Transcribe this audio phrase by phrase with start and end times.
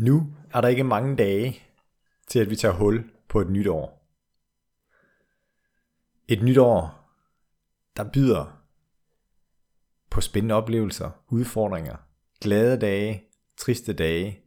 [0.00, 1.62] Nu er der ikke mange dage
[2.26, 4.10] til, at vi tager hul på et nyt år.
[6.28, 7.10] Et nyt år,
[7.96, 8.62] der byder
[10.10, 11.96] på spændende oplevelser, udfordringer,
[12.40, 13.24] glade dage,
[13.56, 14.40] triste dage.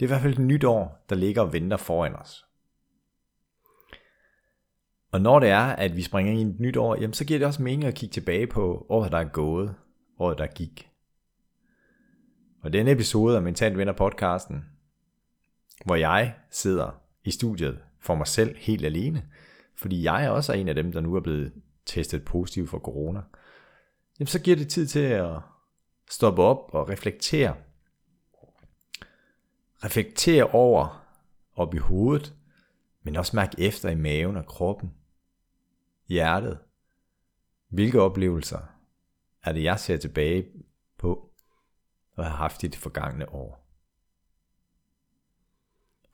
[0.00, 2.46] Det er i hvert fald et nyt år, der ligger og venter foran os.
[5.12, 7.38] Og når det er, at vi springer ind i et nyt år, jamen så giver
[7.38, 9.74] det også mening at kigge tilbage på året, der er gået,
[10.18, 10.90] året, der gik.
[12.62, 14.64] Og denne episode af Mentalt Venner podcasten,
[15.84, 19.28] hvor jeg sidder i studiet for mig selv helt alene,
[19.76, 21.52] fordi jeg også er en af dem, der nu er blevet
[21.86, 23.22] testet positiv for corona,
[24.18, 25.40] jamen så giver det tid til at
[26.10, 27.56] stoppe op og reflektere.
[29.84, 31.06] Reflektere over
[31.54, 32.34] op i hovedet,
[33.02, 34.94] men også mærke efter i maven og kroppen,
[36.08, 36.58] hjertet.
[37.68, 38.58] Hvilke oplevelser
[39.42, 40.46] er det, jeg ser tilbage
[40.98, 41.32] på
[42.14, 43.65] og har haft i det forgangne år?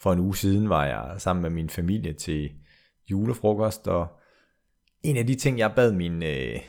[0.03, 2.53] For en uge siden var jeg sammen med min familie til
[3.11, 4.21] julefrokost, og
[5.03, 6.61] en af de ting, jeg bad mine øh,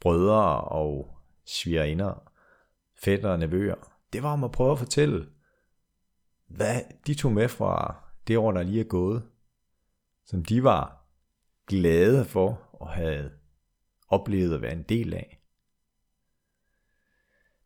[0.00, 2.32] brødre og svigerinder,
[3.04, 3.74] fætter og nevøer,
[4.12, 5.28] det var om at prøve at fortælle,
[6.46, 9.22] hvad de tog med fra det år, der lige er gået,
[10.24, 11.06] som de var
[11.66, 13.30] glade for at have
[14.08, 15.40] oplevet at være en del af.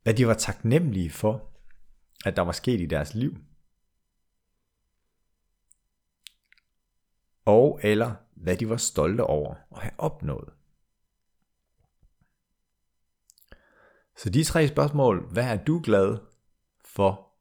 [0.02, 1.50] Hvad de var taknemmelige for,
[2.24, 3.36] at der var sket i deres liv.
[7.44, 10.52] Og eller hvad de var stolte over at have opnået.
[14.16, 16.18] Så de tre spørgsmål, hvad er du glad
[16.84, 17.32] for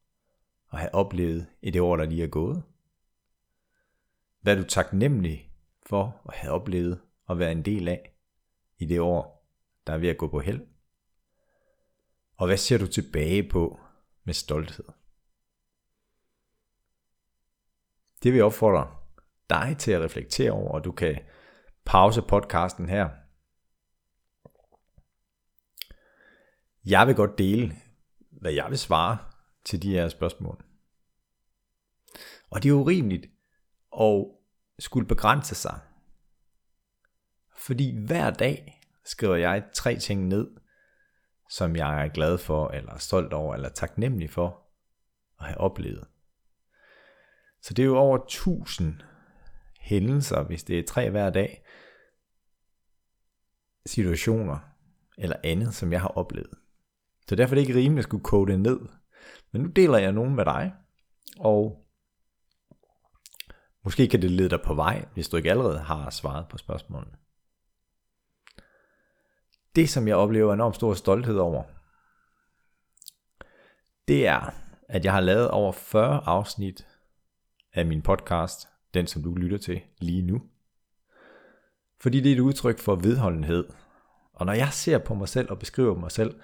[0.71, 2.63] at have oplevet i det år, der lige er gået?
[4.41, 5.51] Hvad er du taknemmelig
[5.85, 8.15] for at have oplevet at være en del af
[8.77, 9.47] i det år,
[9.87, 10.67] der er ved at gå på held?
[12.35, 13.79] Og hvad ser du tilbage på
[14.23, 14.85] med stolthed?
[18.23, 19.02] Det vil jeg opfordre
[19.49, 21.19] dig til at reflektere over, og du kan
[21.85, 23.09] pause podcasten her.
[26.85, 27.75] Jeg vil godt dele,
[28.31, 29.17] hvad jeg vil svare
[29.65, 30.65] til de her spørgsmål.
[32.49, 33.25] Og det er urimeligt
[34.01, 34.25] at
[34.79, 35.79] skulle begrænse sig.
[37.57, 40.47] Fordi hver dag skriver jeg tre ting ned,
[41.49, 44.67] som jeg er glad for, eller stolt over, eller taknemmelig for
[45.39, 46.07] at have oplevet.
[47.61, 49.01] Så det er jo over 1000
[49.83, 51.63] hændelser, hvis det er tre hver dag,
[53.85, 54.59] situationer
[55.17, 56.53] eller andet, som jeg har oplevet.
[57.29, 58.79] Så derfor er det ikke rimeligt at skulle kode det ned.
[59.51, 60.73] Men nu deler jeg nogen med dig,
[61.39, 61.85] og
[63.83, 67.17] måske kan det lede dig på vej, hvis du ikke allerede har svaret på spørgsmålene.
[69.75, 71.63] Det, som jeg oplever enormt stor stolthed over,
[74.07, 74.53] det er,
[74.89, 76.87] at jeg har lavet over 40 afsnit
[77.73, 80.41] af min podcast, den som du lytter til lige nu.
[82.01, 83.67] Fordi det er et udtryk for vedholdenhed.
[84.33, 86.35] Og når jeg ser på mig selv og beskriver mig selv,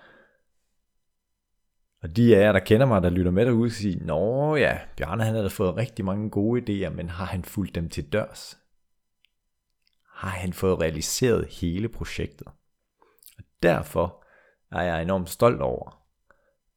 [2.01, 5.23] og de af jer, der kender mig, der lytter med derude, siger, Nå ja, Bjarne
[5.23, 8.57] han har da fået rigtig mange gode idéer, men har han fulgt dem til dørs?
[10.13, 12.47] Har han fået realiseret hele projektet?
[13.37, 14.25] Og derfor
[14.71, 16.03] er jeg enormt stolt over,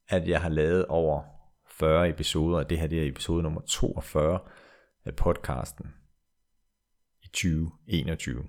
[0.08, 1.22] at jeg har lavet over
[1.68, 4.38] 40 episoder, og det her det er episode nummer 42,
[5.04, 5.94] af podcasten
[7.22, 8.48] i 2021.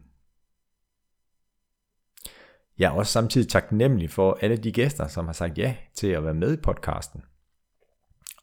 [2.78, 6.24] Jeg er også samtidig taknemmelig for alle de gæster, som har sagt ja til at
[6.24, 7.24] være med i podcasten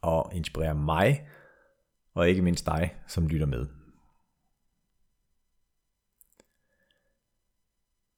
[0.03, 1.29] og inspirere mig
[2.15, 3.67] og ikke mindst dig, som lytter med.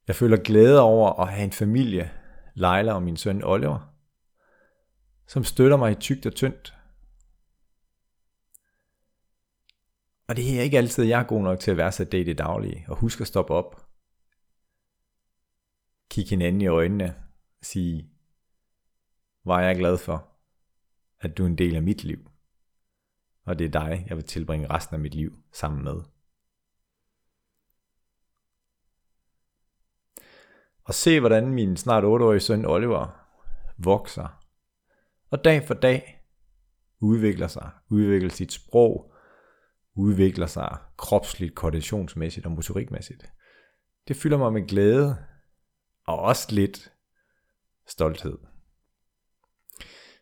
[0.06, 2.12] Jeg føler glæde over at have en familie,
[2.54, 3.94] Leila og min søn Oliver,
[5.26, 6.74] som støtter mig i tygt og tyndt
[10.28, 12.24] Og det er ikke altid, jeg er god nok til at være så det i
[12.24, 13.88] det daglige, og husk at stoppe op.
[16.10, 17.14] Kig hinanden i øjnene
[17.60, 18.10] og sige,
[19.42, 20.28] hvor er jeg glad for,
[21.20, 22.30] at du er en del af mit liv.
[23.44, 26.02] Og det er dig, jeg vil tilbringe resten af mit liv sammen med.
[30.84, 33.28] Og se, hvordan min snart 8-årige søn Oliver
[33.78, 34.44] vokser.
[35.30, 36.24] Og dag for dag
[37.00, 39.11] udvikler sig, udvikler sit sprog,
[39.94, 43.32] udvikler sig kropsligt, koordinationsmæssigt og motorikmæssigt.
[44.08, 45.16] Det fylder mig med glæde
[46.06, 46.92] og også lidt
[47.86, 48.38] stolthed.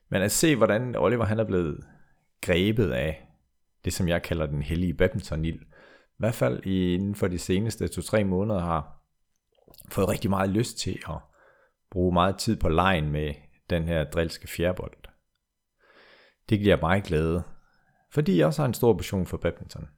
[0.08, 1.86] Men at se, hvordan Oliver han er blevet
[2.40, 3.28] grebet af
[3.84, 5.58] det, som jeg kalder den hellige badminton i
[6.16, 9.02] hvert fald inden for de seneste 2-3 måneder har
[9.88, 11.18] fået rigtig meget lyst til at
[11.90, 13.34] bruge meget tid på lejen med
[13.70, 14.96] den her drilske fjerbold.
[16.48, 17.42] Det giver mig glæde,
[18.12, 19.88] fordi jeg også har en stor passion for badminton.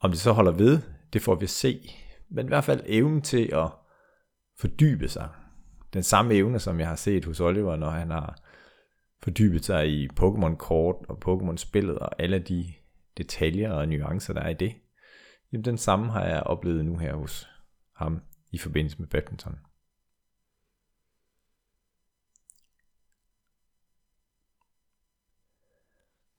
[0.00, 0.80] Om det så holder ved,
[1.12, 1.90] det får vi at se,
[2.28, 3.70] men i hvert fald evnen til at
[4.58, 5.28] fordybe sig.
[5.92, 8.38] Den samme evne, som jeg har set hos Oliver, når han har
[9.22, 12.72] fordybet sig i Pokémon-kort og Pokémon-spillet og alle de
[13.18, 14.74] detaljer og nuancer, der er i det.
[15.52, 17.48] Jamen, den samme har jeg oplevet nu her hos
[17.96, 19.58] ham i forbindelse med badminton.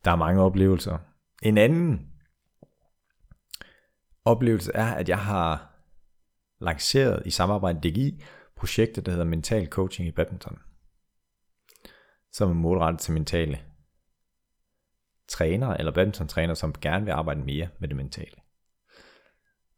[0.05, 0.97] Der er mange oplevelser.
[1.43, 2.13] En anden
[4.25, 5.73] oplevelse er, at jeg har
[6.61, 8.23] lanceret i samarbejde med DGI
[8.55, 10.59] projektet, der hedder Mental Coaching i Badminton,
[12.31, 13.59] som er målrettet til mentale
[15.27, 18.35] trænere eller badminton-trænere, som gerne vil arbejde mere med det mentale.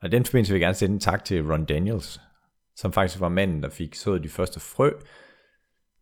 [0.01, 2.21] Og i den forbindelse vil jeg gerne sende en tak til Ron Daniels,
[2.75, 4.91] som faktisk var manden, der fik sået de første frø,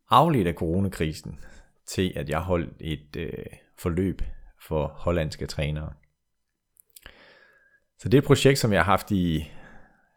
[0.09, 1.39] afledt af coronakrisen,
[1.85, 3.45] til at jeg holdt et øh,
[3.77, 4.21] forløb
[4.61, 5.93] for hollandske trænere.
[7.97, 9.51] Så det er et projekt, som jeg har haft i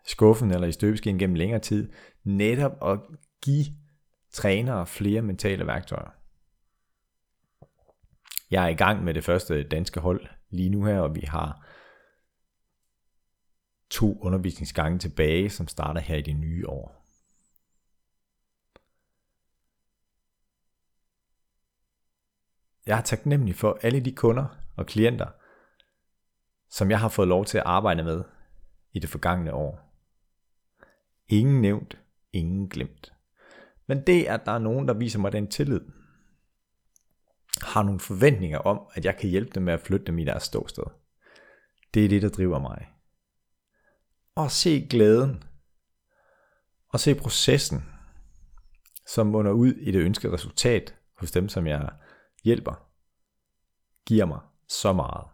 [0.06, 1.92] skuffen eller i støbeskeen gennem længere tid,
[2.24, 2.98] netop at
[3.42, 3.64] give
[4.32, 6.10] trænere flere mentale værktøjer.
[8.50, 11.66] Jeg er i gang med det første danske hold lige nu her, og vi har
[13.90, 17.05] to undervisningsgange tilbage, som starter her i det nye år.
[22.86, 24.46] Jeg er taknemmelig for alle de kunder
[24.76, 25.26] og klienter,
[26.70, 28.24] som jeg har fået lov til at arbejde med
[28.92, 29.80] i det forgangne år.
[31.28, 31.98] Ingen nævnt,
[32.32, 33.12] ingen glemt.
[33.86, 35.80] Men det, at der er nogen, der viser mig den tillid,
[37.62, 40.42] har nogle forventninger om, at jeg kan hjælpe dem med at flytte dem i deres
[40.42, 40.84] ståsted.
[41.94, 42.88] Det er det, der driver mig.
[44.34, 45.42] Og se glæden,
[46.88, 47.84] og se processen,
[49.06, 51.90] som munder ud i det ønskede resultat hos dem, som jeg
[52.46, 52.88] hjælper,
[54.06, 55.24] giver mig så meget.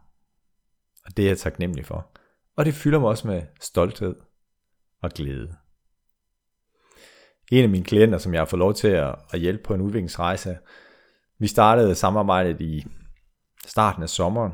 [1.06, 2.10] Og det er jeg taknemmelig for.
[2.56, 4.16] Og det fylder mig også med stolthed
[5.02, 5.56] og glæde.
[7.52, 10.58] En af mine klienter, som jeg har fået lov til at, hjælpe på en udviklingsrejse,
[11.38, 12.84] vi startede samarbejdet i
[13.66, 14.52] starten af sommeren,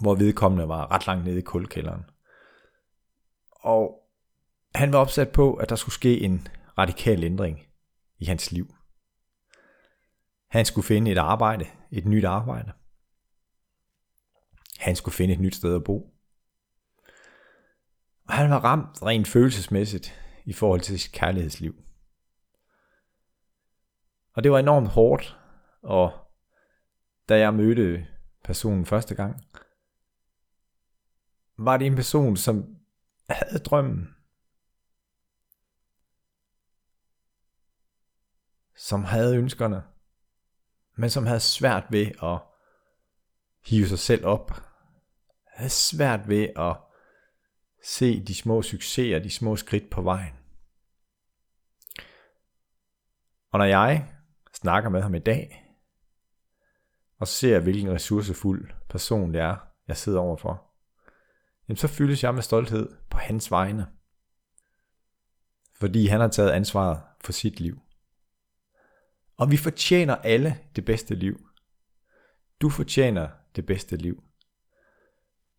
[0.00, 2.04] hvor vedkommende var ret langt nede i kulkælderen.
[3.50, 4.00] Og
[4.74, 6.48] han var opsat på, at der skulle ske en
[6.78, 7.66] radikal ændring
[8.18, 8.74] i hans liv.
[10.54, 12.72] Han skulle finde et arbejde, et nyt arbejde.
[14.78, 16.14] Han skulle finde et nyt sted at bo.
[18.28, 21.74] Og han var ramt rent følelsesmæssigt i forhold til sit kærlighedsliv.
[24.32, 25.38] Og det var enormt hårdt,
[25.82, 26.12] og
[27.28, 28.06] da jeg mødte
[28.44, 29.44] personen første gang,
[31.58, 32.76] var det en person, som
[33.30, 34.14] havde drømmen.
[38.76, 39.93] Som havde ønskerne,
[40.96, 42.38] men som havde svært ved at
[43.66, 44.50] hive sig selv op.
[45.46, 46.76] Havde svært ved at
[47.82, 50.34] se de små succeser, de små skridt på vejen.
[53.50, 54.08] Og når jeg
[54.54, 55.60] snakker med ham i dag,
[57.18, 59.56] og ser hvilken ressourcefuld person det er,
[59.88, 60.70] jeg sidder overfor,
[61.68, 63.86] jamen så fyldes jeg med stolthed på hans vegne.
[65.74, 67.83] Fordi han har taget ansvaret for sit liv.
[69.36, 71.48] Og vi fortjener alle det bedste liv.
[72.60, 74.22] Du fortjener det bedste liv.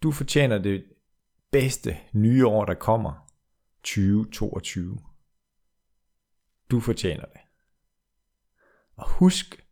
[0.04, 0.84] Du fortjener det
[1.52, 3.32] bedste nye år, der kommer.
[3.84, 4.98] 2022.
[6.72, 7.42] Du fortjener det.
[8.96, 9.66] Og husk,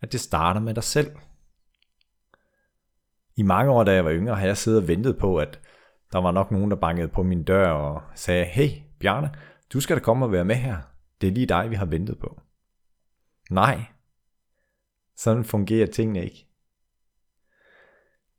[0.00, 1.16] at det starter med dig selv.
[3.36, 5.60] I mange år, da jeg var yngre, har jeg siddet og ventet på, at
[6.12, 9.34] der var nok nogen, der bankede på min dør og sagde, hey Bjarne,
[9.72, 10.76] du skal da komme og være med her.
[11.20, 12.40] Det er lige dig, vi har ventet på.
[13.50, 13.84] Nej,
[15.16, 16.46] sådan fungerer tingene ikke.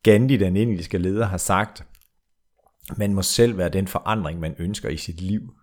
[0.04, 1.88] Gandhi, den indiske leder, har sagt,
[2.98, 5.56] man må selv være den forandring, man ønsker i sit liv.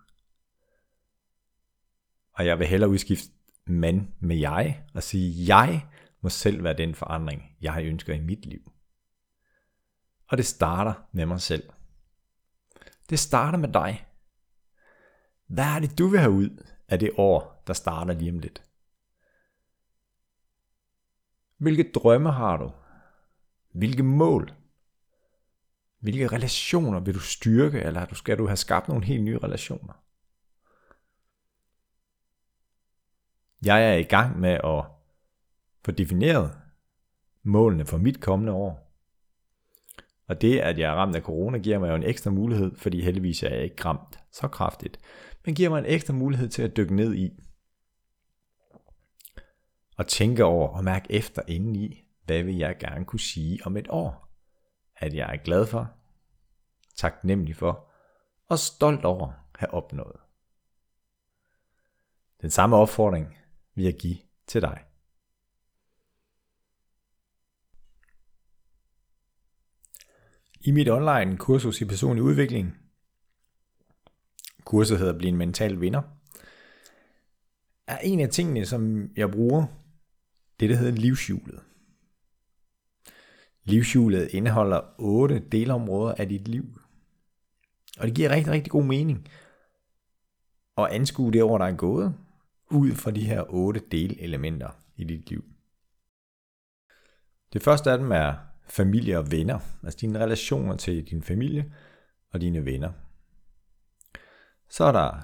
[2.33, 3.31] Og jeg vil hellere udskifte
[3.65, 5.87] man med jeg, og sige, jeg
[6.21, 8.71] må selv være den forandring, jeg ønsker i mit liv.
[10.27, 11.69] Og det starter med mig selv.
[13.09, 14.07] Det starter med dig.
[15.47, 18.68] Hvad er det, du vil have ud af det år, der starter lige om lidt?
[21.59, 22.71] Hvilke drømme har du?
[23.71, 24.53] Hvilke mål?
[25.99, 29.93] Hvilke relationer vil du styrke, eller skal du have skabt nogle helt nye relationer?
[33.65, 34.85] Jeg er i gang med at
[35.85, 36.51] få defineret
[37.43, 38.89] målene for mit kommende år.
[40.27, 43.01] Og det, at jeg er ramt af corona, giver mig jo en ekstra mulighed, fordi
[43.01, 44.99] heldigvis er jeg ikke ramt så kraftigt,
[45.45, 47.39] men giver mig en ekstra mulighed til at dykke ned i
[49.99, 53.87] og tænke over og mærke efter indeni, hvad vil jeg gerne kunne sige om et
[53.89, 54.35] år?
[54.95, 55.91] At jeg er glad for,
[56.95, 57.91] taknemmelig for
[58.47, 60.19] og stolt over at have opnået.
[62.41, 63.37] Den samme opfordring
[63.75, 64.85] vil jeg give til dig.
[70.61, 72.77] I mit online kursus i personlig udvikling,
[74.63, 76.01] kurset hedder Bliv en mental vinder,
[77.87, 79.65] er en af tingene, som jeg bruger,
[80.59, 81.59] det der hedder livshjulet.
[83.63, 86.81] Livshjulet indeholder otte delområder af dit liv.
[87.99, 89.27] Og det giver rigtig, rigtig god mening
[90.77, 92.15] at anskue det over, der er gået,
[92.71, 95.43] ud fra de her otte delelementer i dit liv.
[97.53, 98.33] Det første af dem er
[98.67, 101.73] familie og venner, altså dine relationer til din familie
[102.31, 102.91] og dine venner.
[104.69, 105.19] Så er der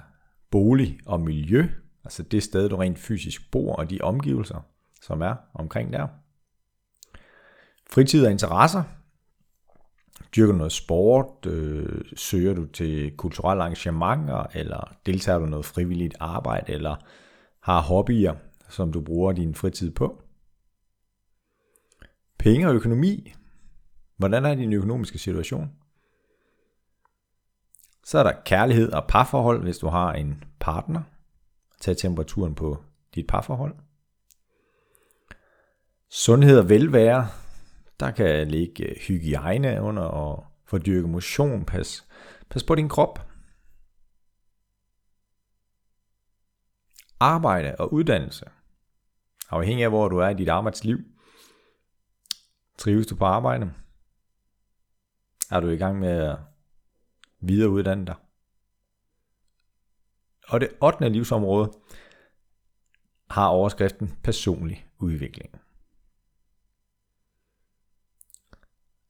[0.50, 1.66] bolig og miljø,
[2.04, 6.06] altså det sted, du rent fysisk bor og de omgivelser, som er omkring der.
[7.90, 8.82] Fritid og interesser.
[10.36, 11.46] Dyrker du noget sport?
[11.46, 14.46] Øh, søger du til kulturelle arrangementer?
[14.54, 16.72] Eller deltager du noget frivilligt arbejde?
[16.72, 16.96] Eller
[17.60, 18.34] har hobbyer,
[18.68, 20.22] som du bruger din fritid på?
[22.38, 23.32] Penge og økonomi.
[24.16, 25.70] Hvordan er din økonomiske situation?
[28.04, 31.02] Så er der kærlighed og parforhold, hvis du har en partner.
[31.80, 32.82] Tag temperaturen på
[33.14, 33.74] dit parforhold.
[36.10, 37.28] Sundhed og velvære.
[38.00, 41.64] Der kan ligge øh, hygiejne under og få dyrket motion.
[41.64, 42.06] Pas,
[42.50, 43.30] pas på din krop.
[47.20, 48.44] Arbejde og uddannelse.
[49.50, 50.98] Afhængig af hvor du er i dit arbejdsliv.
[52.78, 53.72] Trives du på arbejde?
[55.50, 56.38] Er du i gang med at
[57.40, 58.14] videreuddanne dig?
[60.48, 61.08] Og det 8.
[61.08, 61.72] livsområde
[63.30, 65.65] har overskriften personlig udvikling.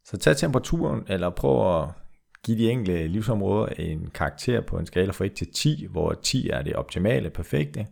[0.06, 1.88] Så tag temperaturen, eller prøv at
[2.42, 6.50] give de enkelte livsområder en karakter på en skala fra 1 til 10, hvor 10
[6.50, 7.86] er det optimale, perfekte,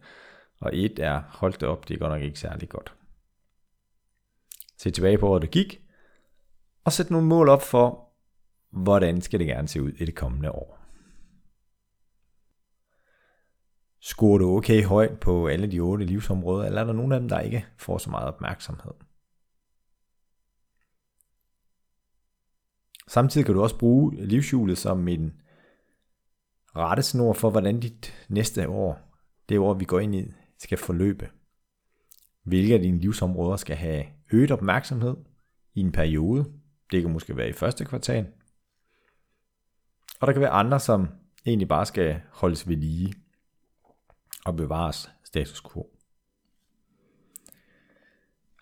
[0.61, 2.95] og 1 er, holdt det op, det er godt nok ikke særlig godt.
[4.79, 5.81] Se tilbage på hvor det gik,
[6.85, 8.09] og sæt nogle mål op for,
[8.71, 10.79] hvordan skal det gerne se ud i det kommende år.
[14.01, 17.29] Scorer du okay højt på alle de otte livsområder, eller er der nogle af dem,
[17.29, 18.93] der ikke får så meget opmærksomhed?
[23.09, 25.33] Samtidig kan du også bruge livshjulet som en
[26.77, 29.15] rettesnor for, hvordan dit næste år,
[29.49, 31.31] det år vi går ind i, skal forløbe.
[32.43, 35.17] Hvilke af dine livsområder skal have øget opmærksomhed
[35.75, 36.45] i en periode.
[36.91, 38.27] Det kan måske være i første kvartal.
[40.21, 41.09] Og der kan være andre, som
[41.47, 43.15] egentlig bare skal holdes ved lige
[44.45, 45.91] og bevares status quo.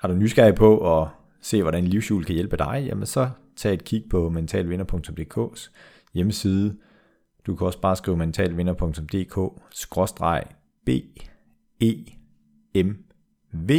[0.02, 1.08] Er du nysgerrig på at
[1.40, 5.70] se, hvordan livshjul kan hjælpe dig, jamen så tag et kig på mentalvinder.dk's
[6.14, 6.78] hjemmeside.
[7.46, 10.44] Du kan også bare skrive mentalvinder.dk skråstreg
[10.86, 10.88] B
[11.80, 11.92] E
[12.82, 12.90] M
[13.52, 13.70] V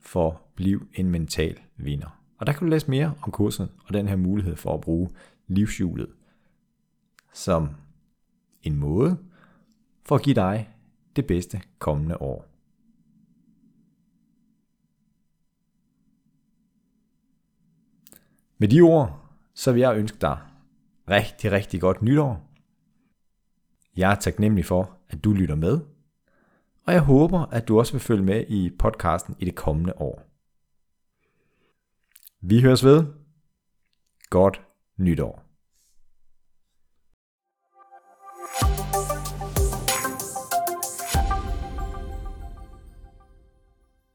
[0.00, 2.22] for bliv en mental vinder.
[2.38, 5.10] Og der kan du læse mere om kurset og den her mulighed for at bruge
[5.46, 6.08] livshjulet
[7.32, 7.68] som
[8.62, 9.18] en måde
[10.04, 10.70] for at give dig
[11.16, 12.55] det bedste kommende år.
[18.58, 19.20] Med de ord,
[19.54, 20.38] så vil jeg ønske dig
[21.10, 22.50] rigtig, rigtig godt nytår.
[23.96, 25.80] Jeg er taknemmelig for, at du lytter med,
[26.86, 30.22] og jeg håber, at du også vil følge med i podcasten i det kommende år.
[32.40, 33.04] Vi høres ved.
[34.30, 34.62] Godt
[34.96, 35.45] nytår.